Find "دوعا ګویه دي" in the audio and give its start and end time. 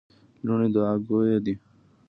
0.75-1.53